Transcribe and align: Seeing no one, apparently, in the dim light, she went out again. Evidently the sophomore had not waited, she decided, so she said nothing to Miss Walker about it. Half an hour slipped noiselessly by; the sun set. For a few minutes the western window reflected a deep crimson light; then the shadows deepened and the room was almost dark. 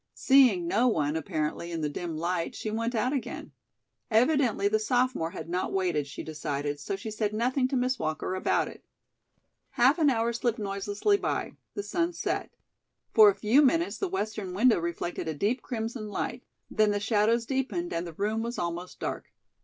Seeing 0.15 0.67
no 0.67 0.87
one, 0.87 1.15
apparently, 1.15 1.71
in 1.71 1.81
the 1.81 1.87
dim 1.87 2.17
light, 2.17 2.55
she 2.55 2.71
went 2.71 2.95
out 2.95 3.13
again. 3.13 3.51
Evidently 4.09 4.67
the 4.67 4.79
sophomore 4.79 5.29
had 5.29 5.47
not 5.47 5.71
waited, 5.71 6.07
she 6.07 6.23
decided, 6.23 6.79
so 6.79 6.95
she 6.95 7.11
said 7.11 7.33
nothing 7.35 7.67
to 7.67 7.75
Miss 7.75 7.99
Walker 7.99 8.33
about 8.33 8.67
it. 8.67 8.83
Half 9.69 9.99
an 9.99 10.09
hour 10.09 10.33
slipped 10.33 10.57
noiselessly 10.57 11.17
by; 11.17 11.53
the 11.75 11.83
sun 11.83 12.13
set. 12.13 12.49
For 13.13 13.29
a 13.29 13.35
few 13.35 13.61
minutes 13.61 13.99
the 13.99 14.09
western 14.09 14.55
window 14.55 14.79
reflected 14.79 15.27
a 15.27 15.35
deep 15.35 15.61
crimson 15.61 16.07
light; 16.09 16.41
then 16.71 16.89
the 16.89 16.99
shadows 16.99 17.45
deepened 17.45 17.93
and 17.93 18.07
the 18.07 18.13
room 18.13 18.41
was 18.41 18.57
almost 18.57 18.99
dark. 18.99 19.25